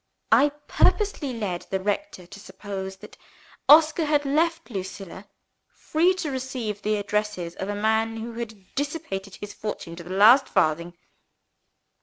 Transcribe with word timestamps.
I 0.31 0.49
purposely 0.67 1.31
led 1.31 1.67
the 1.69 1.79
rector 1.79 2.25
to 2.25 2.39
suppose 2.39 2.95
that 2.95 3.17
Oscar 3.69 4.05
had 4.05 4.25
left 4.25 4.71
Lucilla 4.71 5.27
free 5.75 6.15
to 6.15 6.31
receive 6.31 6.81
the 6.81 6.95
addresses 6.95 7.53
of 7.57 7.69
a 7.69 7.75
man 7.75 8.17
who 8.17 8.33
had 8.33 8.73
dissipated 8.73 9.35
his 9.35 9.53
fortune 9.53 9.95
to 9.97 10.03
the 10.03 10.09
last 10.09 10.47
farthing. 10.47 10.97